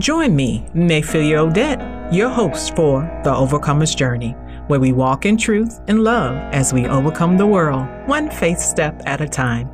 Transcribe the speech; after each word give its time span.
Join 0.00 0.34
me, 0.34 0.64
Mayfield 0.72 1.50
Odette, 1.50 2.10
your 2.10 2.30
host 2.30 2.74
for 2.74 3.02
The 3.22 3.30
Overcomer's 3.30 3.94
Journey, 3.94 4.30
where 4.66 4.80
we 4.80 4.92
walk 4.92 5.26
in 5.26 5.36
truth 5.36 5.78
and 5.88 6.02
love 6.02 6.36
as 6.54 6.72
we 6.72 6.86
overcome 6.86 7.36
the 7.36 7.46
world, 7.46 7.86
one 8.06 8.30
faith 8.30 8.58
step 8.60 9.02
at 9.04 9.20
a 9.20 9.28
time. 9.28 9.70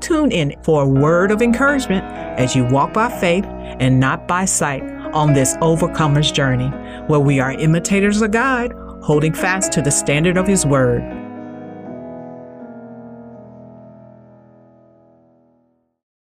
Tune 0.00 0.32
in 0.32 0.54
for 0.62 0.82
a 0.82 0.86
word 0.86 1.30
of 1.30 1.40
encouragement 1.40 2.04
as 2.38 2.54
you 2.54 2.66
walk 2.66 2.92
by 2.92 3.08
faith 3.20 3.46
and 3.46 3.98
not 3.98 4.28
by 4.28 4.44
sight 4.44 4.82
on 5.14 5.32
this 5.32 5.56
Overcomer's 5.62 6.30
Journey, 6.30 6.68
where 7.06 7.18
we 7.18 7.40
are 7.40 7.52
imitators 7.52 8.20
of 8.20 8.32
God, 8.32 8.74
holding 9.02 9.32
fast 9.32 9.72
to 9.72 9.80
the 9.80 9.90
standard 9.90 10.36
of 10.36 10.46
His 10.46 10.66
Word. 10.66 11.00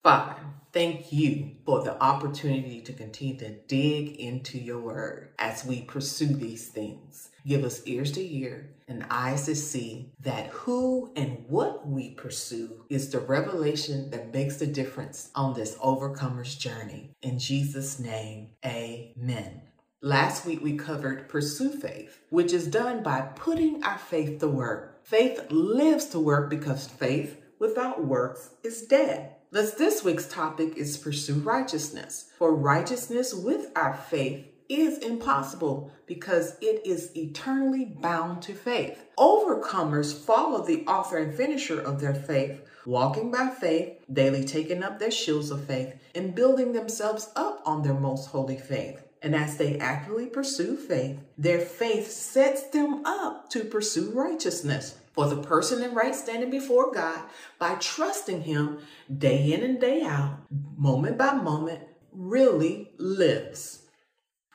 Father, 0.03 0.36
thank 0.71 1.11
you 1.11 1.51
for 1.65 1.83
the 1.83 2.01
opportunity 2.01 2.81
to 2.81 2.93
continue 2.93 3.37
to 3.37 3.49
dig 3.67 4.17
into 4.17 4.57
your 4.57 4.79
word 4.79 5.29
as 5.39 5.65
we 5.65 5.81
pursue 5.81 6.27
these 6.27 6.67
things. 6.67 7.29
Give 7.45 7.63
us 7.63 7.81
ears 7.85 8.11
to 8.13 8.25
hear 8.25 8.75
and 8.87 9.05
eyes 9.09 9.45
to 9.45 9.55
see 9.55 10.11
that 10.19 10.47
who 10.47 11.11
and 11.15 11.45
what 11.47 11.87
we 11.87 12.11
pursue 12.11 12.85
is 12.89 13.09
the 13.09 13.19
revelation 13.19 14.09
that 14.11 14.33
makes 14.33 14.57
the 14.57 14.67
difference 14.67 15.29
on 15.35 15.53
this 15.53 15.77
overcomer's 15.81 16.55
journey. 16.55 17.11
In 17.21 17.39
Jesus' 17.39 17.99
name, 17.99 18.49
amen. 18.65 19.61
Last 20.01 20.45
week 20.45 20.61
we 20.61 20.77
covered 20.77 21.27
pursue 21.27 21.69
faith, 21.69 22.19
which 22.29 22.53
is 22.53 22.67
done 22.67 23.01
by 23.01 23.21
putting 23.21 23.83
our 23.83 23.97
faith 23.97 24.39
to 24.39 24.47
work. 24.47 25.03
Faith 25.03 25.41
lives 25.49 26.05
to 26.07 26.19
work 26.19 26.49
because 26.49 26.87
faith 26.87 27.41
without 27.59 28.05
works 28.05 28.51
is 28.63 28.83
dead. 28.83 29.36
Thus, 29.57 29.73
this 29.73 30.03
week's 30.03 30.27
topic 30.27 30.77
is 30.77 30.99
pursue 30.99 31.39
righteousness. 31.39 32.29
For 32.37 32.53
righteousness 32.53 33.33
with 33.33 33.71
our 33.75 33.95
faith 33.95 34.45
is 34.69 34.99
impossible 34.99 35.91
because 36.05 36.55
it 36.61 36.85
is 36.85 37.09
eternally 37.17 37.83
bound 37.83 38.43
to 38.43 38.53
faith. 38.53 39.03
Overcomers 39.17 40.13
follow 40.13 40.63
the 40.63 40.85
author 40.85 41.17
and 41.17 41.33
finisher 41.33 41.81
of 41.81 41.99
their 41.99 42.13
faith, 42.13 42.61
walking 42.85 43.31
by 43.31 43.49
faith, 43.49 43.97
daily 44.13 44.45
taking 44.45 44.83
up 44.83 44.99
their 44.99 45.09
shields 45.09 45.49
of 45.49 45.65
faith, 45.65 45.95
and 46.13 46.35
building 46.35 46.73
themselves 46.73 47.31
up 47.35 47.63
on 47.65 47.81
their 47.81 47.95
most 47.95 48.29
holy 48.29 48.57
faith. 48.57 49.01
And 49.23 49.35
as 49.35 49.57
they 49.57 49.79
actively 49.79 50.27
pursue 50.27 50.77
faith, 50.77 51.17
their 51.35 51.61
faith 51.61 52.11
sets 52.11 52.69
them 52.69 53.03
up 53.07 53.49
to 53.49 53.63
pursue 53.63 54.11
righteousness 54.11 54.97
for 55.17 55.27
the 55.27 55.41
person 55.41 55.81
in 55.81 55.95
right 55.95 56.13
standing 56.13 56.51
before 56.51 56.91
God 56.91 57.23
by 57.57 57.73
trusting 57.79 58.43
Him 58.43 58.77
day 59.17 59.51
in 59.51 59.63
and 59.63 59.81
day 59.81 60.03
out, 60.03 60.41
moment 60.77 61.17
by 61.17 61.33
moment, 61.33 61.81
really 62.11 62.91
lives. 62.99 63.87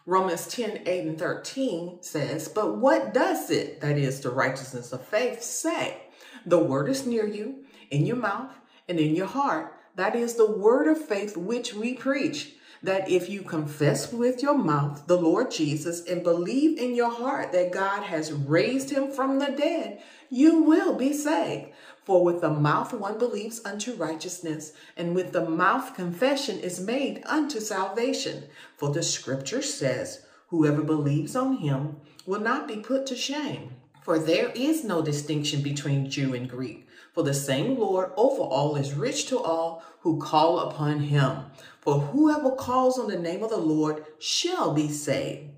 Romans 0.07 0.47
10 0.47 0.83
8 0.87 1.07
and 1.09 1.19
13 1.19 1.99
says, 2.01 2.47
But 2.47 2.79
what 2.79 3.13
does 3.13 3.51
it, 3.51 3.81
that 3.81 3.99
is 3.99 4.21
the 4.21 4.31
righteousness 4.31 4.93
of 4.93 5.05
faith, 5.05 5.43
say? 5.43 6.01
The 6.47 6.61
word 6.61 6.89
is 6.89 7.09
near 7.09 7.27
you, 7.27 7.65
in 7.91 8.07
your 8.07 8.15
mouth 8.15 8.55
and 8.89 9.01
in 9.01 9.17
your 9.17 9.27
heart. 9.27 9.75
That 9.97 10.15
is 10.15 10.35
the 10.35 10.51
word 10.51 10.87
of 10.87 11.05
faith 11.05 11.37
which 11.37 11.75
we 11.75 11.95
preach 11.95 12.55
that 12.83 13.09
if 13.09 13.29
you 13.29 13.43
confess 13.43 14.13
with 14.13 14.43
your 14.43 14.59
mouth 14.59 15.07
the 15.07 15.17
Lord 15.17 15.51
Jesus 15.51 16.05
and 16.07 16.23
believe 16.23 16.79
in 16.79 16.95
your 16.95 17.13
heart 17.13 17.53
that 17.53 17.73
God 17.73 18.03
has 18.03 18.33
raised 18.33 18.91
him 18.91 19.11
from 19.11 19.39
the 19.39 19.53
dead, 19.53 20.03
you 20.33 20.63
will 20.63 20.95
be 20.95 21.13
saved. 21.13 21.71
For 22.05 22.25
with 22.25 22.41
the 22.41 22.51
mouth 22.51 22.95
one 22.95 23.19
believes 23.19 23.61
unto 23.67 23.95
righteousness, 23.95 24.73
and 24.97 25.15
with 25.15 25.33
the 25.33 25.49
mouth 25.49 25.95
confession 25.95 26.59
is 26.59 26.81
made 26.81 27.23
unto 27.27 27.61
salvation. 27.61 28.45
For 28.77 28.91
the 28.91 29.03
scripture 29.03 29.61
says, 29.61 30.25
Whoever 30.49 30.83
believes 30.83 31.37
on 31.37 31.59
him 31.59 31.97
will 32.27 32.41
not 32.41 32.67
be 32.67 32.79
put 32.79 33.07
to 33.07 33.15
shame. 33.15 33.73
For 34.03 34.19
there 34.19 34.51
is 34.55 34.85
no 34.85 35.03
distinction 35.03 35.63
between 35.63 36.11
Jew 36.11 36.35
and 36.35 36.49
Greek. 36.49 36.89
For 37.13 37.23
the 37.23 37.35
same 37.35 37.79
Lord 37.79 38.11
over 38.17 38.43
all 38.43 38.77
is 38.77 38.95
rich 38.95 39.27
to 39.27 39.39
all 39.39 39.83
who 40.01 40.19
call 40.19 40.61
upon 40.61 41.01
him. 41.01 41.45
For 41.81 42.01
whoever 42.01 42.53
calls 42.53 42.99
on 42.99 43.09
the 43.09 43.19
name 43.19 43.43
of 43.43 43.51
the 43.51 43.59
Lord 43.59 44.05
shall 44.19 44.73
be 44.73 44.89
saved. 44.89 45.51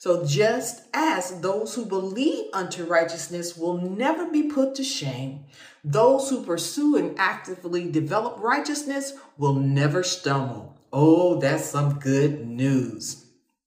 So 0.00 0.24
just 0.24 0.84
as 0.94 1.42
those 1.42 1.74
who 1.74 1.84
believe 1.84 2.46
unto 2.54 2.86
righteousness 2.86 3.54
will 3.54 3.76
never 3.76 4.30
be 4.30 4.44
put 4.44 4.74
to 4.76 4.82
shame, 4.82 5.44
those 5.84 6.30
who 6.30 6.42
pursue 6.42 6.96
and 6.96 7.18
actively 7.18 7.90
develop 7.90 8.38
righteousness 8.38 9.12
will 9.36 9.52
never 9.52 10.02
stumble. 10.02 10.74
Oh, 10.90 11.38
that's 11.38 11.66
some 11.66 11.98
good 11.98 12.46
news. 12.46 13.26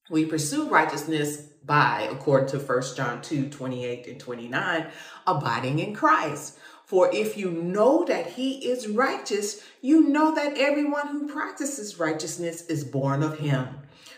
We 0.10 0.26
pursue 0.26 0.68
righteousness 0.70 1.38
by, 1.64 2.08
according 2.10 2.50
to 2.50 2.58
1 2.58 2.82
John 2.96 3.22
2 3.22 3.52
28 3.52 4.08
and 4.08 4.20
29, 4.20 4.88
abiding 5.28 5.78
in 5.78 5.94
Christ. 5.94 6.58
For 6.84 7.14
if 7.14 7.38
you 7.38 7.52
know 7.52 8.06
that 8.06 8.26
he 8.32 8.72
is 8.72 8.88
righteous, 8.88 9.62
you 9.82 10.10
know 10.10 10.34
that 10.34 10.58
everyone 10.58 11.10
who 11.10 11.32
practices 11.32 12.00
righteousness 12.00 12.66
is 12.66 12.84
born 12.84 13.22
of 13.22 13.38
him. 13.38 13.68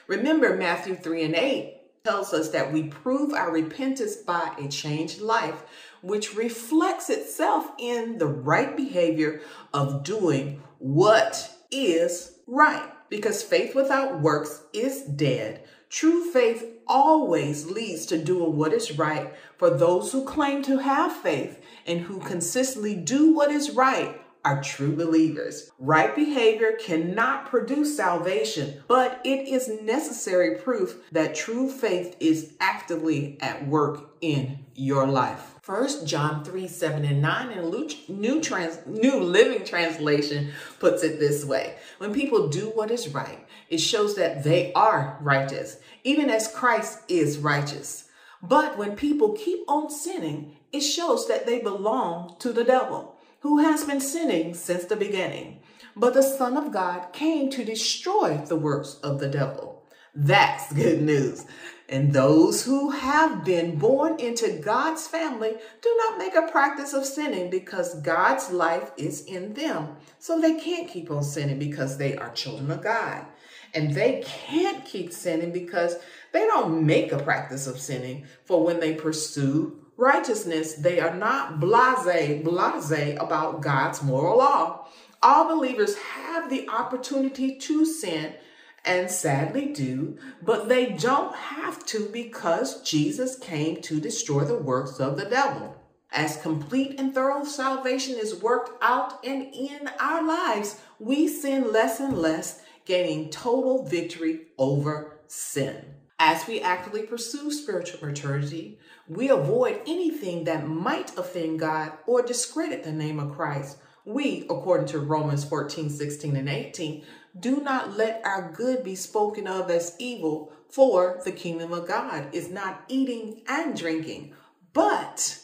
Remember, 0.08 0.56
Matthew 0.56 0.96
3 0.96 1.24
and 1.26 1.36
8 1.36 1.75
tells 2.06 2.34
us 2.34 2.50
that 2.50 2.72
we 2.72 2.84
prove 2.84 3.34
our 3.34 3.52
repentance 3.52 4.16
by 4.16 4.54
a 4.60 4.68
changed 4.68 5.20
life, 5.20 5.64
which 6.02 6.36
reflects 6.36 7.10
itself 7.10 7.72
in 7.80 8.20
the 8.20 8.28
right 8.28 8.78
behavior 8.78 9.42
of 9.74 10.04
doing 10.04 10.62
what 10.78 11.52
is 11.72 12.38
right. 12.48 12.92
Because 13.10 13.42
faith 13.44 13.76
without 13.76 14.22
works 14.22 14.64
is 14.74 15.02
dead. 15.02 15.64
True 15.90 16.32
faith 16.32 16.66
always 16.88 17.66
leads 17.66 18.06
to 18.08 18.24
doing 18.24 18.56
what 18.56 18.74
is 18.74 18.98
right 18.98 19.34
for 19.58 19.70
those 19.70 20.12
who 20.12 20.26
claim 20.26 20.62
to 20.64 20.78
have 20.78 21.12
faith 21.12 21.60
and 21.88 22.02
who 22.02 22.20
consistently 22.20 22.96
do 22.96 23.34
what 23.34 23.52
is 23.52 23.72
right 23.72 24.22
are 24.46 24.62
true 24.62 24.96
believers. 24.96 25.72
Right 25.80 26.16
behavior 26.16 26.74
cannot 26.80 27.50
produce 27.50 27.98
salvation, 27.98 28.84
but 28.88 29.20
it 29.26 29.48
is 29.48 29.82
necessary 29.82 30.58
proof 30.60 30.98
that 31.12 31.34
true 31.34 31.68
faith 31.68 32.16
is 32.20 32.54
actively 32.62 33.38
at 33.42 33.68
work 33.68 34.12
in 34.22 34.60
your 34.76 35.08
life. 35.08 35.56
First 35.64 36.06
John 36.06 36.44
3, 36.44 36.68
7 36.68 37.04
and 37.04 37.24
9 37.24 37.50
and 37.58 37.96
New, 38.08 38.40
Trans, 38.40 38.78
New 38.86 39.20
Living 39.20 39.66
Translation 39.66 40.52
puts 40.80 41.04
it 41.04 41.20
this 41.20 41.44
way. 41.44 41.78
When 41.98 42.14
people 42.14 42.48
do 42.48 42.70
what 42.70 42.92
is 42.92 43.10
right, 43.10 43.48
it 43.68 43.80
shows 43.80 44.16
that 44.16 44.44
they 44.44 44.72
are 44.74 45.18
righteous, 45.22 45.78
even 46.04 46.30
as 46.30 46.48
Christ 46.48 47.00
is 47.08 47.40
righteous. 47.40 48.10
But 48.44 48.78
when 48.78 48.96
people 48.96 49.32
keep 49.34 49.64
on 49.68 49.90
sinning, 49.90 50.58
it 50.72 50.82
shows 50.82 51.28
that 51.28 51.48
they 51.48 51.60
belong 51.60 52.36
to 52.40 52.54
the 52.54 52.64
devil, 52.64 53.15
who 53.46 53.60
has 53.60 53.84
been 53.84 54.02
sinning 54.02 54.56
since 54.56 54.86
the 54.86 54.96
beginning. 54.96 55.60
But 55.96 56.16
the 56.16 56.24
Son 56.24 56.58
of 56.58 56.72
God 56.72 57.14
came 57.14 57.52
to 57.52 57.64
destroy 57.64 58.38
the 58.38 58.56
works 58.56 58.98
of 59.04 59.20
the 59.20 59.28
devil. 59.28 59.84
That's 60.16 60.74
good 60.74 61.04
news. 61.04 61.46
And 61.88 62.12
those 62.12 62.66
who 62.66 62.90
have 62.90 63.46
been 63.46 63.78
born 63.78 64.20
into 64.20 64.60
God's 64.64 65.06
family 65.06 65.54
do 65.84 65.96
not 66.00 66.18
make 66.18 66.34
a 66.34 66.52
practice 66.52 66.94
of 66.94 67.06
sinning 67.06 67.52
because 67.52 68.02
God's 68.02 68.50
life 68.50 68.90
is 68.98 69.24
in 69.26 69.54
them. 69.54 69.98
So 70.18 70.42
they 70.42 70.56
can't 70.60 70.90
keep 70.90 71.12
on 71.12 71.24
sinning 71.24 71.60
because 71.60 72.00
they 72.00 72.18
are 72.18 72.32
children 72.32 72.72
of 72.72 72.82
God. 72.82 73.28
And 73.76 73.94
they 73.94 74.24
can't 74.26 74.84
keep 74.86 75.14
sinning 75.14 75.52
because 75.52 75.98
they 76.34 76.48
don't 76.48 76.84
make 76.84 77.12
a 77.12 77.20
practice 77.20 77.68
of 77.68 77.80
sinning 77.80 78.26
for 78.44 78.64
when 78.64 78.80
they 78.80 78.96
pursue 78.96 79.85
righteousness, 79.98 80.76
they 80.76 81.00
are 81.00 81.16
not 81.16 81.60
blase, 81.60 82.44
blase 82.44 83.18
about 83.20 83.62
God's 83.62 84.04
moral 84.04 84.38
law. 84.38 84.88
All 85.22 85.48
believers 85.48 85.98
have 85.98 86.50
the 86.50 86.70
opportunity 86.70 87.58
to 87.58 87.86
sin 87.86 88.36
and 88.84 89.10
sadly 89.10 89.74
do, 89.74 90.18
but 90.42 90.70
they 90.70 90.92
don't 90.92 91.36
have 91.36 91.86
to 91.88 92.08
because 92.10 92.82
Jesus 92.84 93.38
came 93.38 93.82
to 93.82 94.00
destroy 94.00 94.44
the 94.44 94.58
works 94.58 95.00
of 95.00 95.18
the 95.18 95.26
devil. 95.26 95.76
As 96.12 96.38
complete 96.38 97.00
and 97.00 97.14
thorough 97.14 97.44
salvation 97.44 98.16
is 98.16 98.42
worked 98.42 98.72
out 98.82 99.26
and 99.26 99.54
in 99.54 99.90
our 100.00 100.26
lives, 100.26 100.80
we 101.00 101.28
sin 101.28 101.74
less 101.74 102.00
and 102.00 102.18
less, 102.18 102.62
gaining 102.86 103.32
total 103.32 103.84
victory 103.84 104.42
over 104.58 105.20
sin. 105.28 105.84
As 106.18 106.48
we 106.48 106.62
actively 106.62 107.04
pursue 107.04 107.52
spiritual 107.52 108.08
maturity, 108.08 108.80
we 109.08 109.30
avoid 109.30 109.82
anything 109.86 110.46
that 110.46 110.66
might 110.66 111.18
offend 111.18 111.60
God 111.60 111.92
or 112.08 112.22
discredit 112.22 112.84
the 112.84 112.94
name 112.94 113.20
of 113.20 113.36
Christ. 113.36 113.78
We, 114.06 114.44
according 114.50 114.88
to 114.88 115.00
Romans 115.00 115.44
14, 115.44 115.90
16, 115.90 116.38
and 116.38 116.48
18, 116.48 117.04
do 117.38 117.60
not 117.60 117.98
let 117.98 118.22
our 118.26 118.50
good 118.56 118.82
be 118.84 118.96
spoken 118.96 119.46
of 119.46 119.70
as 119.70 119.96
evil, 120.00 120.54
for 120.70 121.20
the 121.26 121.34
kingdom 121.34 121.74
of 121.74 121.88
God 121.88 122.34
is 122.34 122.50
not 122.50 122.84
eating 122.88 123.42
and 123.48 123.76
drinking, 123.76 124.34
but 124.72 125.40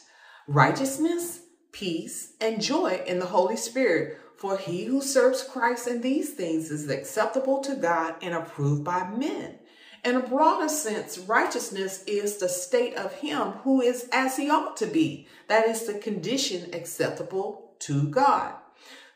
righteousness, 0.48 1.40
peace, 1.72 2.32
and 2.40 2.62
joy 2.62 3.02
in 3.06 3.18
the 3.18 3.26
Holy 3.26 3.56
Spirit. 3.56 4.18
For 4.38 4.56
he 4.56 4.84
who 4.84 5.02
serves 5.02 5.44
Christ 5.44 5.86
in 5.86 6.00
these 6.00 6.32
things 6.32 6.70
is 6.70 6.88
acceptable 6.88 7.60
to 7.60 7.76
God 7.76 8.16
and 8.22 8.34
approved 8.34 8.84
by 8.84 9.08
men. 9.08 9.58
In 10.04 10.16
a 10.16 10.20
broader 10.20 10.68
sense, 10.68 11.16
righteousness 11.16 12.02
is 12.08 12.38
the 12.38 12.48
state 12.48 12.94
of 12.96 13.14
him 13.14 13.52
who 13.62 13.80
is 13.80 14.08
as 14.12 14.36
he 14.36 14.50
ought 14.50 14.76
to 14.78 14.86
be. 14.86 15.28
That 15.46 15.68
is 15.68 15.86
the 15.86 15.94
condition 15.94 16.74
acceptable 16.74 17.74
to 17.80 18.08
God. 18.08 18.54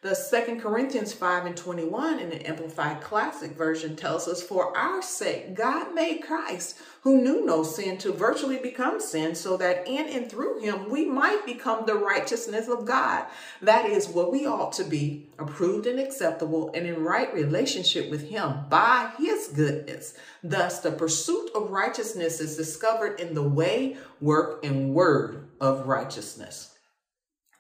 The 0.06 0.14
Second 0.14 0.60
Corinthians 0.60 1.12
5 1.12 1.46
and 1.46 1.56
21 1.56 2.20
in 2.20 2.30
the 2.30 2.46
Amplified 2.46 3.00
Classic 3.00 3.50
Version 3.50 3.96
tells 3.96 4.28
us, 4.28 4.40
For 4.40 4.78
our 4.78 5.02
sake, 5.02 5.56
God 5.56 5.96
made 5.96 6.22
Christ, 6.22 6.78
who 7.00 7.20
knew 7.20 7.44
no 7.44 7.64
sin, 7.64 7.98
to 7.98 8.12
virtually 8.12 8.58
become 8.58 9.00
sin, 9.00 9.34
so 9.34 9.56
that 9.56 9.84
in 9.88 10.06
and 10.06 10.30
through 10.30 10.60
him 10.60 10.90
we 10.90 11.06
might 11.06 11.44
become 11.44 11.86
the 11.86 11.96
righteousness 11.96 12.68
of 12.68 12.84
God. 12.84 13.26
That 13.60 13.86
is 13.86 14.06
what 14.06 14.30
we 14.30 14.46
ought 14.46 14.72
to 14.74 14.84
be, 14.84 15.28
approved 15.40 15.88
and 15.88 15.98
acceptable, 15.98 16.70
and 16.72 16.86
in 16.86 17.02
right 17.02 17.34
relationship 17.34 18.08
with 18.08 18.28
him 18.28 18.66
by 18.68 19.10
his 19.18 19.48
goodness. 19.48 20.14
Thus, 20.40 20.78
the 20.78 20.92
pursuit 20.92 21.50
of 21.52 21.72
righteousness 21.72 22.38
is 22.38 22.56
discovered 22.56 23.18
in 23.18 23.34
the 23.34 23.42
way, 23.42 23.96
work, 24.20 24.64
and 24.64 24.94
word 24.94 25.48
of 25.60 25.88
righteousness. 25.88 26.75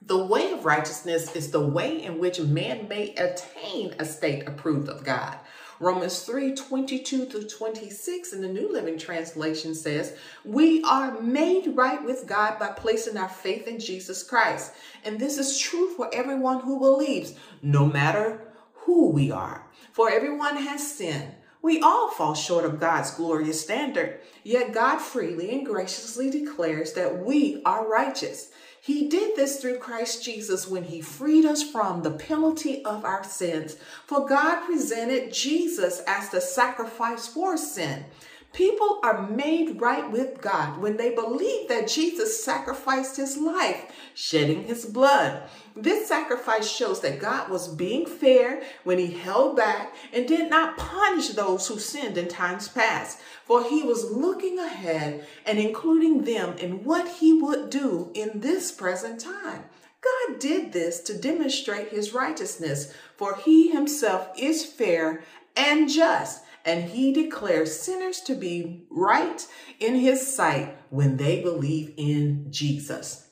The 0.02 0.24
way 0.24 0.52
of 0.52 0.64
righteousness 0.64 1.34
is 1.34 1.50
the 1.50 1.66
way 1.66 2.02
in 2.02 2.18
which 2.18 2.38
man 2.38 2.86
may 2.88 3.14
attain 3.14 3.94
a 3.98 4.04
state 4.04 4.46
approved 4.46 4.88
of 4.88 5.04
God. 5.04 5.38
Romans 5.78 6.22
3 6.22 6.54
22 6.54 7.26
through 7.26 7.48
26 7.48 8.32
in 8.32 8.40
the 8.40 8.48
New 8.48 8.72
Living 8.72 8.98
Translation 8.98 9.74
says, 9.74 10.16
We 10.44 10.82
are 10.84 11.20
made 11.20 11.76
right 11.76 12.02
with 12.02 12.26
God 12.26 12.58
by 12.58 12.68
placing 12.68 13.16
our 13.16 13.28
faith 13.28 13.66
in 13.66 13.78
Jesus 13.78 14.22
Christ. 14.22 14.72
And 15.04 15.18
this 15.18 15.38
is 15.38 15.58
true 15.58 15.88
for 15.94 16.08
everyone 16.14 16.60
who 16.60 16.78
believes, 16.78 17.34
no 17.62 17.84
matter 17.86 18.40
who 18.72 19.10
we 19.10 19.30
are. 19.30 19.66
For 19.92 20.10
everyone 20.10 20.56
has 20.56 20.94
sinned. 20.94 21.34
We 21.62 21.80
all 21.80 22.10
fall 22.10 22.34
short 22.34 22.64
of 22.64 22.78
God's 22.78 23.10
glorious 23.10 23.60
standard, 23.60 24.20
yet 24.44 24.72
God 24.72 24.98
freely 24.98 25.52
and 25.52 25.66
graciously 25.66 26.30
declares 26.30 26.92
that 26.92 27.24
we 27.24 27.60
are 27.64 27.88
righteous. 27.88 28.50
He 28.86 29.08
did 29.08 29.34
this 29.34 29.60
through 29.60 29.78
Christ 29.78 30.22
Jesus 30.22 30.68
when 30.68 30.84
he 30.84 31.00
freed 31.00 31.44
us 31.44 31.60
from 31.68 32.02
the 32.04 32.12
penalty 32.12 32.84
of 32.84 33.04
our 33.04 33.24
sins. 33.24 33.76
For 34.06 34.24
God 34.28 34.64
presented 34.64 35.32
Jesus 35.32 36.02
as 36.06 36.28
the 36.28 36.40
sacrifice 36.40 37.26
for 37.26 37.56
sin. 37.56 38.04
People 38.56 39.00
are 39.02 39.28
made 39.28 39.82
right 39.82 40.10
with 40.10 40.40
God 40.40 40.80
when 40.80 40.96
they 40.96 41.14
believe 41.14 41.68
that 41.68 41.88
Jesus 41.88 42.42
sacrificed 42.42 43.18
his 43.18 43.36
life, 43.36 43.84
shedding 44.14 44.64
his 44.64 44.86
blood. 44.86 45.42
This 45.76 46.08
sacrifice 46.08 46.66
shows 46.66 47.02
that 47.02 47.20
God 47.20 47.50
was 47.50 47.68
being 47.68 48.06
fair 48.06 48.62
when 48.82 48.96
he 48.96 49.08
held 49.08 49.58
back 49.58 49.94
and 50.10 50.26
did 50.26 50.48
not 50.48 50.78
punish 50.78 51.28
those 51.28 51.68
who 51.68 51.78
sinned 51.78 52.16
in 52.16 52.28
times 52.28 52.66
past, 52.66 53.18
for 53.44 53.62
he 53.62 53.82
was 53.82 54.10
looking 54.10 54.58
ahead 54.58 55.26
and 55.44 55.58
including 55.58 56.24
them 56.24 56.56
in 56.56 56.82
what 56.82 57.06
he 57.06 57.34
would 57.34 57.68
do 57.68 58.10
in 58.14 58.40
this 58.40 58.72
present 58.72 59.20
time. 59.20 59.64
God 60.00 60.38
did 60.38 60.72
this 60.72 61.00
to 61.00 61.18
demonstrate 61.18 61.90
his 61.90 62.14
righteousness, 62.14 62.94
for 63.18 63.36
he 63.36 63.70
himself 63.70 64.30
is 64.34 64.64
fair 64.64 65.22
and 65.54 65.90
just 65.90 66.42
and 66.66 66.90
he 66.90 67.12
declares 67.12 67.80
sinners 67.80 68.20
to 68.22 68.34
be 68.34 68.86
right 68.90 69.46
in 69.80 69.94
his 69.94 70.34
sight 70.34 70.76
when 70.90 71.16
they 71.16 71.40
believe 71.40 71.94
in 71.96 72.52
Jesus. 72.52 73.22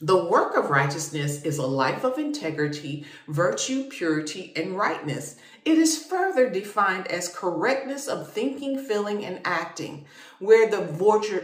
The 0.00 0.26
work 0.26 0.56
of 0.56 0.70
righteousness 0.70 1.42
is 1.44 1.56
a 1.56 1.66
life 1.66 2.04
of 2.04 2.18
integrity, 2.18 3.06
virtue, 3.28 3.88
purity, 3.88 4.52
and 4.54 4.76
rightness. 4.76 5.36
It 5.64 5.78
is 5.78 6.04
further 6.04 6.50
defined 6.50 7.06
as 7.06 7.34
correctness 7.34 8.06
of 8.08 8.30
thinking, 8.30 8.76
feeling, 8.78 9.24
and 9.24 9.40
acting, 9.44 10.04
where 10.40 10.68
the 10.68 10.82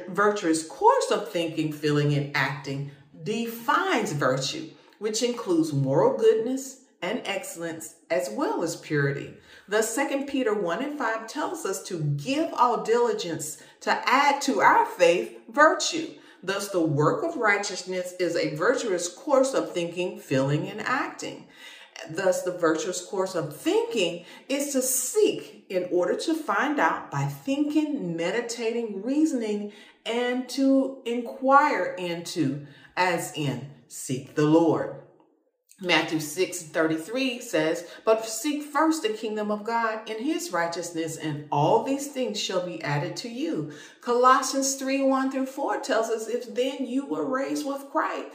virtuous 0.08 0.66
course 0.66 1.10
of 1.10 1.30
thinking, 1.30 1.72
feeling, 1.72 2.12
and 2.12 2.36
acting 2.36 2.90
defines 3.22 4.12
virtue, 4.12 4.68
which 4.98 5.22
includes 5.22 5.72
moral 5.72 6.18
goodness 6.18 6.82
and 7.00 7.22
excellence 7.24 7.94
as 8.10 8.28
well 8.30 8.62
as 8.62 8.76
purity. 8.76 9.34
The 9.68 9.82
second 9.82 10.26
Peter 10.26 10.52
1 10.52 10.82
and 10.82 10.98
5 10.98 11.28
tells 11.28 11.64
us 11.64 11.82
to 11.84 12.00
give 12.00 12.52
all 12.54 12.82
diligence 12.82 13.62
to 13.80 14.02
add 14.04 14.40
to 14.42 14.60
our 14.60 14.84
faith 14.84 15.38
virtue. 15.48 16.14
Thus, 16.42 16.68
the 16.70 16.80
work 16.80 17.22
of 17.22 17.36
righteousness 17.36 18.14
is 18.18 18.34
a 18.34 18.56
virtuous 18.56 19.08
course 19.08 19.54
of 19.54 19.72
thinking, 19.72 20.18
feeling, 20.18 20.68
and 20.68 20.80
acting. 20.80 21.46
Thus, 22.08 22.42
the 22.42 22.56
virtuous 22.56 23.04
course 23.04 23.34
of 23.34 23.56
thinking 23.56 24.24
is 24.48 24.72
to 24.72 24.80
seek 24.80 25.66
in 25.68 25.86
order 25.92 26.16
to 26.16 26.34
find 26.34 26.80
out 26.80 27.10
by 27.10 27.26
thinking, 27.26 28.16
meditating, 28.16 29.02
reasoning, 29.02 29.72
and 30.06 30.48
to 30.48 31.02
inquire 31.04 31.94
into, 31.98 32.66
as 32.96 33.32
in 33.36 33.70
seek 33.86 34.34
the 34.34 34.46
Lord. 34.46 34.99
Matthew 35.82 36.20
6 36.20 36.64
33 36.64 37.40
says, 37.40 37.86
But 38.04 38.26
seek 38.26 38.62
first 38.62 39.02
the 39.02 39.08
kingdom 39.08 39.50
of 39.50 39.64
God 39.64 40.10
and 40.10 40.20
his 40.20 40.52
righteousness, 40.52 41.16
and 41.16 41.48
all 41.50 41.82
these 41.82 42.08
things 42.08 42.38
shall 42.38 42.66
be 42.66 42.82
added 42.82 43.16
to 43.18 43.30
you. 43.30 43.72
Colossians 44.02 44.74
3 44.74 45.02
1 45.02 45.30
through 45.30 45.46
4 45.46 45.80
tells 45.80 46.10
us, 46.10 46.28
If 46.28 46.54
then 46.54 46.86
you 46.86 47.06
were 47.06 47.24
raised 47.24 47.66
with 47.66 47.90
Christ, 47.90 48.28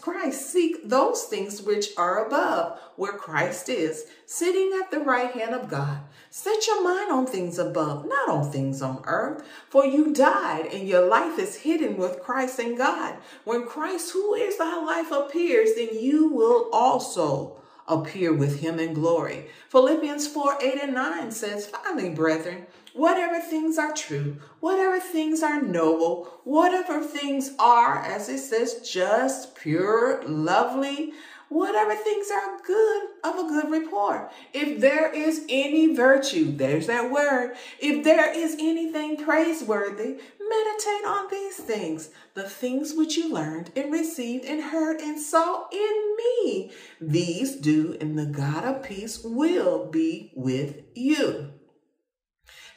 Christ, 0.00 0.50
seek 0.50 0.88
those 0.88 1.24
things 1.24 1.62
which 1.62 1.88
are 1.96 2.26
above, 2.26 2.78
where 2.96 3.12
Christ 3.12 3.68
is, 3.68 4.04
sitting 4.26 4.78
at 4.80 4.90
the 4.90 5.00
right 5.00 5.32
hand 5.32 5.54
of 5.54 5.68
God. 5.68 6.00
Set 6.40 6.68
your 6.68 6.84
mind 6.84 7.10
on 7.10 7.26
things 7.26 7.58
above, 7.58 8.06
not 8.06 8.28
on 8.28 8.52
things 8.52 8.80
on 8.80 9.02
earth. 9.06 9.42
For 9.68 9.84
you 9.84 10.14
died, 10.14 10.66
and 10.66 10.86
your 10.86 11.04
life 11.04 11.36
is 11.36 11.56
hidden 11.56 11.96
with 11.96 12.22
Christ 12.22 12.60
in 12.60 12.78
God. 12.78 13.16
When 13.42 13.66
Christ, 13.66 14.12
who 14.12 14.34
is 14.34 14.56
thy 14.56 14.76
life, 14.76 15.10
appears, 15.10 15.74
then 15.74 15.88
you 15.98 16.28
will 16.28 16.70
also 16.72 17.56
appear 17.88 18.32
with 18.32 18.60
him 18.60 18.78
in 18.78 18.94
glory. 18.94 19.48
Philippians 19.68 20.28
4 20.28 20.58
8 20.62 20.80
and 20.80 20.94
9 20.94 21.32
says, 21.32 21.66
Finally, 21.66 22.10
brethren, 22.10 22.66
whatever 22.94 23.40
things 23.40 23.76
are 23.76 23.92
true, 23.92 24.36
whatever 24.60 25.00
things 25.00 25.42
are 25.42 25.60
noble, 25.60 26.40
whatever 26.44 27.02
things 27.02 27.50
are, 27.58 27.98
as 27.98 28.28
it 28.28 28.38
says, 28.38 28.88
just, 28.88 29.56
pure, 29.56 30.22
lovely, 30.24 31.14
whatever 31.48 31.94
things 31.94 32.28
are 32.30 32.58
good 32.64 33.08
of 33.24 33.38
a 33.38 33.48
good 33.48 33.70
report. 33.70 34.30
If 34.52 34.80
there 34.80 35.12
is 35.12 35.44
any 35.48 35.94
virtue, 35.94 36.56
there's 36.56 36.86
that 36.86 37.10
word. 37.10 37.56
If 37.80 38.04
there 38.04 38.32
is 38.32 38.54
anything 38.58 39.16
praiseworthy, 39.16 40.18
meditate 40.40 41.06
on 41.06 41.30
these 41.30 41.56
things, 41.56 42.10
the 42.34 42.48
things 42.48 42.94
which 42.94 43.16
you 43.16 43.32
learned 43.32 43.70
and 43.76 43.92
received 43.92 44.44
and 44.44 44.62
heard 44.62 45.00
and 45.00 45.20
saw 45.20 45.66
in 45.72 46.16
me. 46.16 46.72
These 47.00 47.56
do, 47.56 47.96
and 48.00 48.18
the 48.18 48.26
God 48.26 48.64
of 48.64 48.82
peace 48.82 49.22
will 49.22 49.86
be 49.86 50.32
with 50.34 50.82
you. 50.94 51.52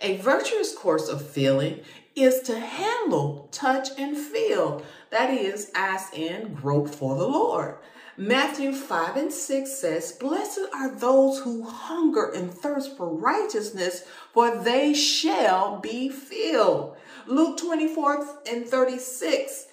A 0.01 0.17
virtuous 0.17 0.75
course 0.75 1.07
of 1.07 1.29
feeling 1.29 1.81
is 2.15 2.41
to 2.41 2.59
handle, 2.59 3.47
touch, 3.51 3.89
and 3.97 4.17
feel. 4.17 4.83
That 5.11 5.29
is, 5.29 5.71
as 5.75 6.09
in 6.13 6.55
grope 6.55 6.89
for 6.89 7.15
the 7.15 7.27
Lord. 7.27 7.77
Matthew 8.17 8.73
5 8.73 9.15
and 9.15 9.31
6 9.31 9.71
says, 9.71 10.11
Blessed 10.11 10.67
are 10.73 10.93
those 10.93 11.39
who 11.39 11.63
hunger 11.63 12.29
and 12.29 12.53
thirst 12.53 12.97
for 12.97 13.07
righteousness, 13.07 14.03
for 14.33 14.55
they 14.55 14.93
shall 14.93 15.79
be 15.79 16.09
filled. 16.09 16.95
Luke 17.27 17.57
24 17.57 18.27
and 18.49 18.67
36 18.67 19.67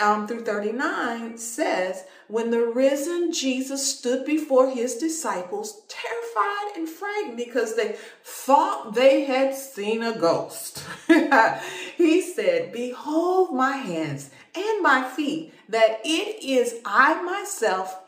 um, 0.00 0.26
through 0.26 0.44
39 0.44 1.38
says, 1.38 2.04
when 2.28 2.50
the 2.50 2.66
risen 2.66 3.32
Jesus 3.32 3.96
stood 3.96 4.24
before 4.24 4.68
his 4.70 4.96
disciples, 4.96 5.82
terrified 5.88 6.76
and 6.76 6.88
frightened 6.88 7.36
because 7.36 7.76
they 7.76 7.96
thought 8.24 8.94
they 8.94 9.24
had 9.24 9.54
seen 9.54 10.02
a 10.02 10.18
ghost, 10.18 10.82
he 11.96 12.20
said, 12.20 12.72
Behold 12.72 13.54
my 13.54 13.76
hands 13.76 14.30
and 14.56 14.82
my 14.82 15.08
feet, 15.08 15.52
that 15.68 16.00
it 16.04 16.42
is 16.42 16.80
I 16.84 17.22
myself. 17.22 18.02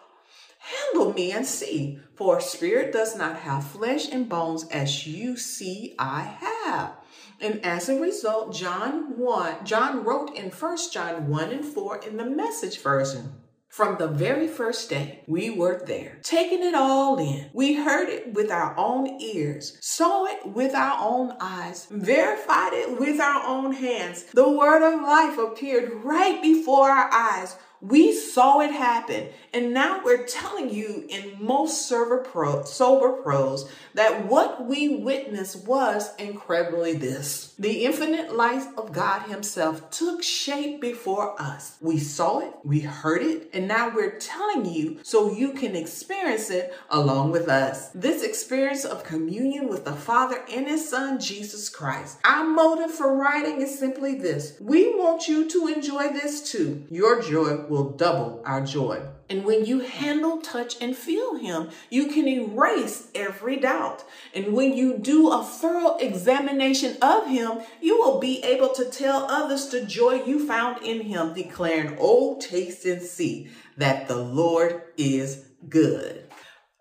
Handle 0.58 1.12
me 1.14 1.32
and 1.32 1.46
see, 1.46 1.98
for 2.14 2.40
spirit 2.40 2.92
does 2.92 3.16
not 3.16 3.36
have 3.40 3.64
flesh 3.64 4.08
and 4.10 4.28
bones 4.28 4.66
as 4.68 5.06
you 5.06 5.36
see 5.36 5.94
I 5.98 6.20
have. 6.20 6.92
And 7.40 7.64
as 7.64 7.88
a 7.88 8.00
result, 8.00 8.52
John 8.52 9.16
1, 9.16 9.64
John 9.64 10.04
wrote 10.04 10.34
in 10.34 10.50
1 10.50 10.78
John 10.92 11.28
1 11.28 11.52
and 11.52 11.64
4 11.64 11.98
in 11.98 12.16
the 12.16 12.24
message 12.24 12.80
version. 12.80 13.32
From 13.68 13.98
the 13.98 14.08
very 14.08 14.48
first 14.48 14.88
day, 14.88 15.22
we 15.26 15.50
were 15.50 15.84
there, 15.86 16.18
taking 16.22 16.64
it 16.64 16.74
all 16.74 17.18
in. 17.18 17.50
We 17.52 17.74
heard 17.74 18.08
it 18.08 18.32
with 18.32 18.50
our 18.50 18.74
own 18.76 19.20
ears, 19.20 19.76
saw 19.80 20.24
it 20.24 20.46
with 20.46 20.74
our 20.74 20.98
own 21.00 21.36
eyes, 21.38 21.86
verified 21.90 22.72
it 22.72 22.98
with 22.98 23.20
our 23.20 23.46
own 23.46 23.72
hands. 23.72 24.24
The 24.32 24.48
word 24.48 24.82
of 24.82 25.02
life 25.02 25.38
appeared 25.38 26.02
right 26.02 26.42
before 26.42 26.90
our 26.90 27.12
eyes. 27.12 27.56
We 27.80 28.12
saw 28.12 28.60
it 28.60 28.72
happen. 28.72 29.28
And 29.52 29.72
now 29.72 30.02
we're 30.04 30.26
telling 30.26 30.70
you 30.70 31.06
in 31.08 31.36
most 31.40 31.88
sober, 31.88 32.18
pro, 32.18 32.64
sober 32.64 33.22
prose 33.22 33.70
that 33.94 34.26
what 34.26 34.66
we 34.66 34.96
witnessed 34.96 35.66
was 35.66 36.14
incredibly 36.16 36.94
this. 36.94 37.54
The 37.58 37.84
infinite 37.84 38.36
life 38.36 38.66
of 38.76 38.92
God 38.92 39.22
Himself 39.22 39.90
took 39.90 40.22
shape 40.22 40.80
before 40.80 41.40
us. 41.40 41.76
We 41.80 41.98
saw 41.98 42.40
it, 42.40 42.52
we 42.64 42.80
heard 42.80 43.22
it, 43.22 43.50
and 43.52 43.66
now 43.66 43.94
we're 43.94 44.18
telling 44.18 44.66
you 44.66 44.98
so 45.02 45.32
you 45.32 45.52
can 45.52 45.74
experience 45.74 46.50
it 46.50 46.74
along 46.90 47.32
with 47.32 47.48
us. 47.48 47.88
This 47.90 48.22
experience 48.22 48.84
of 48.84 49.04
communion 49.04 49.68
with 49.68 49.84
the 49.84 49.92
Father 49.92 50.44
and 50.52 50.66
His 50.66 50.88
Son, 50.88 51.18
Jesus 51.18 51.68
Christ. 51.68 52.18
Our 52.24 52.44
motive 52.44 52.92
for 52.92 53.16
writing 53.16 53.60
is 53.60 53.78
simply 53.78 54.16
this 54.16 54.58
we 54.60 54.94
want 54.94 55.28
you 55.28 55.48
to 55.48 55.68
enjoy 55.68 56.08
this 56.08 56.52
too. 56.52 56.86
Your 56.90 57.22
joy 57.22 57.67
will 57.68 57.90
double 57.90 58.42
our 58.44 58.64
joy. 58.64 59.02
And 59.30 59.44
when 59.44 59.66
you 59.66 59.80
handle, 59.80 60.38
touch, 60.38 60.80
and 60.80 60.96
feel 60.96 61.36
Him, 61.36 61.68
you 61.90 62.06
can 62.06 62.26
erase 62.26 63.08
every 63.14 63.56
doubt. 63.56 64.04
And 64.34 64.54
when 64.54 64.74
you 64.74 64.96
do 64.98 65.30
a 65.30 65.44
thorough 65.44 65.96
examination 65.96 66.96
of 67.02 67.28
Him, 67.28 67.58
you 67.80 67.98
will 67.98 68.18
be 68.20 68.42
able 68.42 68.70
to 68.70 68.86
tell 68.86 69.26
others 69.30 69.68
the 69.68 69.84
joy 69.84 70.24
you 70.24 70.46
found 70.46 70.82
in 70.82 71.02
Him, 71.02 71.34
declaring, 71.34 71.96
Oh, 72.00 72.38
taste 72.40 72.86
and 72.86 73.02
see 73.02 73.50
that 73.76 74.08
the 74.08 74.16
Lord 74.16 74.82
is 74.96 75.44
good. 75.68 76.24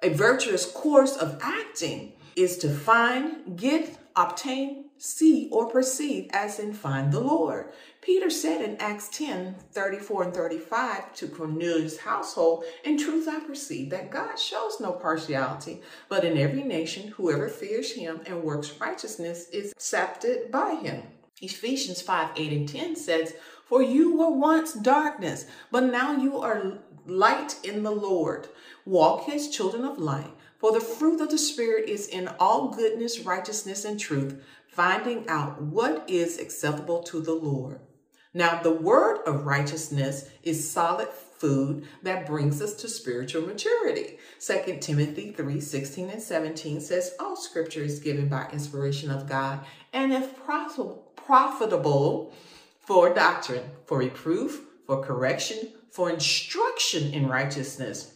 A 0.01 0.09
virtuous 0.09 0.65
course 0.65 1.17
of 1.17 1.39
acting 1.41 2.13
is 2.35 2.57
to 2.59 2.69
find, 2.69 3.57
get, 3.57 3.97
obtain, 4.15 4.85
see, 4.97 5.49
or 5.51 5.69
perceive, 5.69 6.29
as 6.31 6.59
in 6.59 6.73
find 6.73 7.11
the 7.11 7.19
Lord. 7.19 7.71
Peter 8.07 8.29
said 8.29 8.61
in 8.61 8.77
Acts 8.77 9.09
10 9.09 9.55
34 9.73 10.23
and 10.23 10.33
35 10.33 11.13
to 11.13 11.27
Cornelius' 11.27 11.97
household, 11.97 12.63
In 12.85 12.97
truth, 12.97 13.27
I 13.27 13.41
perceive 13.41 13.89
that 13.89 14.11
God 14.11 14.39
shows 14.39 14.79
no 14.79 14.93
partiality, 14.93 15.81
but 16.07 16.23
in 16.23 16.37
every 16.37 16.63
nation, 16.63 17.09
whoever 17.09 17.49
fears 17.49 17.91
him 17.91 18.21
and 18.25 18.43
works 18.43 18.79
righteousness 18.79 19.49
is 19.49 19.73
accepted 19.73 20.49
by 20.53 20.75
him. 20.75 21.03
Ephesians 21.41 22.01
5 22.01 22.29
8 22.37 22.53
and 22.53 22.69
10 22.69 22.95
says, 22.95 23.33
For 23.65 23.81
you 23.81 24.15
were 24.15 24.31
once 24.31 24.71
darkness, 24.71 25.45
but 25.69 25.83
now 25.83 26.15
you 26.15 26.37
are 26.37 26.79
light 27.05 27.59
in 27.65 27.83
the 27.83 27.91
Lord. 27.91 28.47
Walk 28.85 29.27
as 29.27 29.49
children 29.49 29.83
of 29.83 29.97
light. 29.97 30.31
For 30.59 30.71
the 30.71 30.79
fruit 30.79 31.19
of 31.19 31.29
the 31.29 31.37
Spirit 31.37 31.89
is 31.89 32.07
in 32.07 32.29
all 32.39 32.69
goodness, 32.69 33.19
righteousness, 33.19 33.83
and 33.83 33.99
truth, 33.99 34.41
finding 34.69 35.27
out 35.27 35.61
what 35.61 36.09
is 36.09 36.39
acceptable 36.39 37.03
to 37.03 37.19
the 37.19 37.33
Lord. 37.33 37.81
Now, 38.37 38.61
the 38.61 38.71
word 38.71 39.23
of 39.25 39.47
righteousness 39.47 40.29
is 40.43 40.69
solid 40.69 41.09
food 41.09 41.87
that 42.03 42.27
brings 42.27 42.61
us 42.61 42.75
to 42.75 42.87
spiritual 42.87 43.41
maturity. 43.47 44.19
2 44.39 44.77
Timothy 44.79 45.31
3 45.31 45.59
16 45.59 46.11
and 46.11 46.21
17 46.21 46.79
says, 46.79 47.15
All 47.19 47.35
scripture 47.35 47.81
is 47.81 47.97
given 47.97 48.27
by 48.27 48.47
inspiration 48.53 49.09
of 49.09 49.27
God 49.27 49.61
and 49.91 50.13
if 50.13 50.35
profitable 50.45 52.31
for 52.79 53.11
doctrine, 53.11 53.71
for 53.87 53.97
reproof, 53.97 54.61
for 54.85 55.03
correction, 55.03 55.71
for 55.89 56.11
instruction 56.11 57.11
in 57.15 57.27
righteousness 57.27 58.13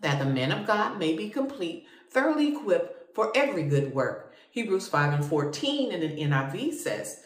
that 0.00 0.18
the 0.18 0.26
man 0.26 0.52
of 0.52 0.66
God 0.66 0.98
may 0.98 1.16
be 1.16 1.30
complete, 1.30 1.86
thoroughly 2.10 2.54
equipped 2.54 3.14
for 3.14 3.32
every 3.34 3.62
good 3.62 3.94
work. 3.94 4.34
Hebrews 4.50 4.88
5 4.88 5.14
and 5.14 5.24
14 5.24 5.90
in 5.90 6.00
the 6.00 6.22
NIV 6.22 6.74
says, 6.74 7.22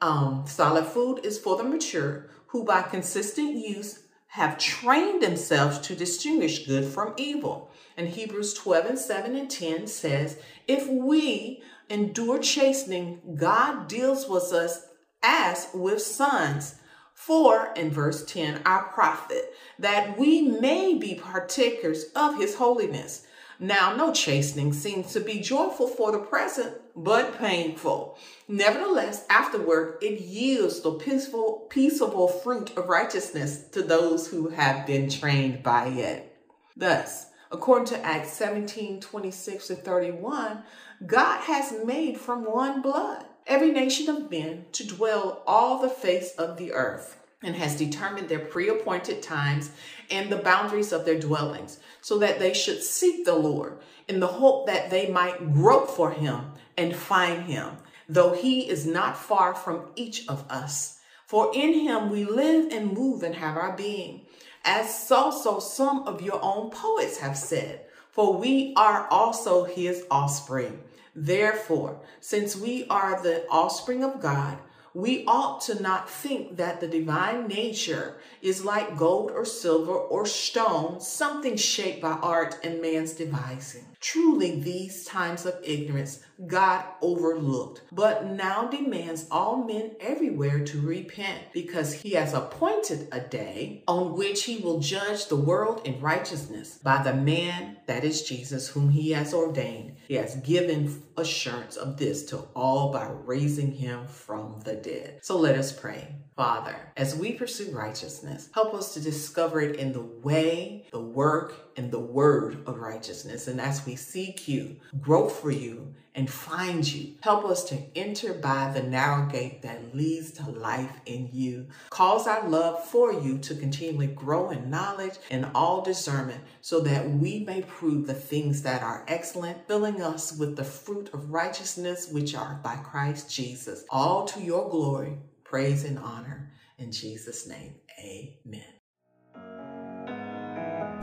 um, 0.00 0.44
solid 0.46 0.86
food 0.86 1.24
is 1.24 1.38
for 1.38 1.56
the 1.56 1.64
mature 1.64 2.28
who 2.48 2.64
by 2.64 2.82
consistent 2.82 3.56
use 3.56 4.02
have 4.28 4.58
trained 4.58 5.22
themselves 5.22 5.78
to 5.78 5.96
distinguish 5.96 6.66
good 6.66 6.84
from 6.84 7.14
evil. 7.16 7.70
And 7.96 8.08
Hebrews 8.08 8.54
12 8.54 8.86
and 8.86 8.98
7 8.98 9.34
and 9.34 9.50
10 9.50 9.86
says, 9.86 10.38
if 10.68 10.86
we 10.86 11.62
endure 11.88 12.38
chastening, 12.38 13.20
God 13.36 13.88
deals 13.88 14.28
with 14.28 14.52
us 14.52 14.86
as 15.22 15.68
with 15.72 16.02
sons. 16.02 16.76
For, 17.14 17.72
in 17.74 17.90
verse 17.90 18.26
10, 18.26 18.60
our 18.66 18.84
profit, 18.88 19.54
that 19.78 20.18
we 20.18 20.42
may 20.42 20.98
be 20.98 21.14
partakers 21.14 22.04
of 22.14 22.36
his 22.36 22.56
holiness. 22.56 23.26
Now, 23.58 23.96
no 23.96 24.12
chastening 24.12 24.74
seems 24.74 25.12
to 25.12 25.20
be 25.20 25.40
joyful 25.40 25.88
for 25.88 26.12
the 26.12 26.18
present, 26.18 26.74
but 26.94 27.38
painful. 27.38 28.18
Nevertheless, 28.48 29.24
afterward, 29.30 29.96
it 30.02 30.20
yields 30.20 30.80
the 30.80 30.92
peaceful, 30.92 31.66
peaceable 31.70 32.28
fruit 32.28 32.76
of 32.76 32.88
righteousness 32.88 33.64
to 33.72 33.82
those 33.82 34.28
who 34.28 34.50
have 34.50 34.86
been 34.86 35.08
trained 35.08 35.62
by 35.62 35.86
it. 35.88 36.36
Thus, 36.76 37.26
according 37.50 37.86
to 37.88 38.04
Acts 38.04 38.32
17 38.34 39.00
26 39.00 39.68
to 39.68 39.74
31, 39.74 40.62
God 41.06 41.40
has 41.42 41.74
made 41.84 42.18
from 42.18 42.44
one 42.44 42.82
blood 42.82 43.24
every 43.46 43.70
nation 43.70 44.08
of 44.08 44.30
men 44.30 44.66
to 44.72 44.86
dwell 44.86 45.42
all 45.46 45.80
the 45.80 45.88
face 45.88 46.32
of 46.36 46.58
the 46.58 46.72
earth 46.72 47.16
and 47.42 47.54
has 47.56 47.76
determined 47.76 48.28
their 48.28 48.38
pre-appointed 48.38 49.22
times 49.22 49.70
and 50.10 50.30
the 50.30 50.36
boundaries 50.36 50.92
of 50.92 51.04
their 51.04 51.18
dwellings 51.18 51.78
so 52.00 52.18
that 52.18 52.38
they 52.38 52.54
should 52.54 52.82
seek 52.82 53.24
the 53.24 53.34
Lord 53.34 53.78
in 54.08 54.20
the 54.20 54.26
hope 54.26 54.66
that 54.66 54.90
they 54.90 55.08
might 55.08 55.52
grope 55.52 55.90
for 55.90 56.12
him 56.12 56.52
and 56.76 56.94
find 56.94 57.44
him, 57.44 57.76
though 58.08 58.32
he 58.32 58.68
is 58.68 58.86
not 58.86 59.18
far 59.18 59.54
from 59.54 59.90
each 59.96 60.26
of 60.28 60.44
us. 60.50 61.00
For 61.26 61.50
in 61.54 61.80
him 61.80 62.10
we 62.10 62.24
live 62.24 62.72
and 62.72 62.92
move 62.92 63.22
and 63.22 63.34
have 63.34 63.56
our 63.56 63.76
being, 63.76 64.26
as 64.64 65.10
also 65.10 65.58
some 65.58 66.06
of 66.06 66.22
your 66.22 66.38
own 66.42 66.70
poets 66.70 67.18
have 67.18 67.36
said, 67.36 67.82
for 68.10 68.34
we 68.34 68.72
are 68.76 69.06
also 69.08 69.64
his 69.64 70.04
offspring. 70.10 70.82
Therefore, 71.14 72.00
since 72.20 72.56
we 72.56 72.86
are 72.88 73.22
the 73.22 73.46
offspring 73.48 74.04
of 74.04 74.20
God, 74.20 74.58
we 74.96 75.26
ought 75.26 75.60
to 75.60 75.82
not 75.82 76.08
think 76.08 76.56
that 76.56 76.80
the 76.80 76.88
divine 76.88 77.46
nature 77.48 78.16
is 78.40 78.64
like 78.64 78.96
gold 78.96 79.30
or 79.30 79.44
silver 79.44 79.92
or 79.92 80.24
stone, 80.24 80.98
something 81.02 81.54
shaped 81.54 82.00
by 82.00 82.12
art 82.12 82.56
and 82.64 82.80
man's 82.80 83.12
devising. 83.12 83.84
Truly, 84.00 84.60
these 84.60 85.04
times 85.04 85.44
of 85.44 85.58
ignorance 85.62 86.20
God 86.46 86.84
overlooked, 87.02 87.82
but 87.92 88.26
now 88.26 88.68
demands 88.68 89.26
all 89.30 89.64
men 89.64 89.92
everywhere 90.00 90.64
to 90.64 90.80
repent 90.80 91.40
because 91.52 91.92
he 91.92 92.12
has 92.12 92.32
appointed 92.32 93.08
a 93.10 93.20
day 93.20 93.82
on 93.88 94.14
which 94.14 94.44
he 94.44 94.58
will 94.58 94.80
judge 94.80 95.26
the 95.26 95.36
world 95.36 95.80
in 95.84 96.00
righteousness 96.00 96.78
by 96.82 97.02
the 97.02 97.14
man 97.14 97.78
that 97.86 98.04
is 98.04 98.22
Jesus, 98.22 98.68
whom 98.68 98.90
he 98.90 99.12
has 99.12 99.34
ordained. 99.34 99.96
He 100.08 100.14
has 100.14 100.36
given 100.36 101.02
assurance 101.16 101.76
of 101.76 101.96
this 101.96 102.24
to 102.26 102.44
all 102.54 102.92
by 102.92 103.08
raising 103.24 103.72
him 103.72 104.06
from 104.06 104.60
the 104.64 104.74
dead. 104.74 104.85
So 105.22 105.36
let 105.38 105.56
us 105.56 105.72
pray. 105.72 106.14
Father, 106.36 106.76
as 106.98 107.16
we 107.16 107.32
pursue 107.32 107.70
righteousness, 107.70 108.50
help 108.52 108.74
us 108.74 108.92
to 108.92 109.00
discover 109.00 109.60
it 109.60 109.76
in 109.76 109.94
the 109.94 110.02
way, 110.02 110.86
the 110.92 111.00
work, 111.00 111.54
and 111.78 111.90
the 111.90 111.98
word 111.98 112.58
of 112.66 112.78
righteousness. 112.78 113.48
And 113.48 113.58
as 113.58 113.86
we 113.86 113.96
seek 113.96 114.46
you, 114.46 114.76
grow 115.00 115.30
for 115.30 115.50
you, 115.50 115.94
and 116.16 116.28
find 116.28 116.90
you, 116.90 117.14
help 117.20 117.44
us 117.44 117.62
to 117.64 117.78
enter 117.94 118.32
by 118.32 118.72
the 118.72 118.82
narrow 118.82 119.26
gate 119.26 119.62
that 119.62 119.94
leads 119.94 120.32
to 120.32 120.50
life 120.50 121.00
in 121.04 121.28
you. 121.32 121.68
Cause 121.90 122.26
our 122.26 122.48
love 122.48 122.84
for 122.84 123.12
you 123.12 123.38
to 123.38 123.54
continually 123.54 124.08
grow 124.08 124.50
in 124.50 124.70
knowledge 124.70 125.18
and 125.30 125.46
all 125.54 125.82
discernment 125.82 126.42
so 126.62 126.80
that 126.80 127.08
we 127.08 127.44
may 127.44 127.62
prove 127.62 128.06
the 128.06 128.14
things 128.14 128.62
that 128.62 128.82
are 128.82 129.04
excellent, 129.06 129.68
filling 129.68 130.02
us 130.02 130.36
with 130.36 130.56
the 130.56 130.64
fruit 130.64 131.10
of 131.12 131.30
righteousness 131.30 132.08
which 132.10 132.34
are 132.34 132.60
by 132.64 132.76
Christ 132.76 133.30
Jesus. 133.30 133.84
All 133.90 134.24
to 134.24 134.40
your 134.40 134.68
glory 134.68 135.18
praise 135.44 135.84
and 135.84 135.98
honor. 135.98 136.52
In 136.78 136.90
Jesus' 136.90 137.46
name, 137.46 137.76
amen. 138.00 138.64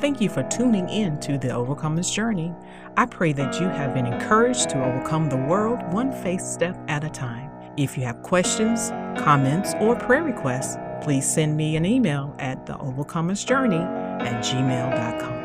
Thank 0.04 0.20
you 0.20 0.28
for 0.28 0.44
tuning 0.44 0.90
in 0.90 1.18
to 1.22 1.38
the 1.38 1.48
Overcomer's 1.48 2.12
Journey. 2.12 2.54
I 2.98 3.06
pray 3.06 3.32
that 3.32 3.58
you 3.62 3.68
have 3.68 3.94
been 3.94 4.06
encouraged 4.06 4.68
to 4.72 4.84
overcome 4.84 5.30
the 5.30 5.38
world 5.38 5.82
one 5.94 6.12
faith 6.12 6.42
step 6.42 6.78
at 6.90 7.06
a 7.06 7.10
time. 7.10 7.50
If 7.78 7.98
you 7.98 8.04
have 8.04 8.22
questions, 8.22 8.90
comments, 9.24 9.74
or 9.80 9.96
prayer 9.96 10.24
requests, 10.24 10.76
please 11.02 11.26
send 11.26 11.56
me 11.56 11.78
an 11.78 11.86
email 11.86 12.36
at 12.38 12.66
the 12.66 12.74
Overcomer's 12.74 13.46
Journey 13.46 13.78
at 13.78 14.44
gmail.com. 14.44 15.43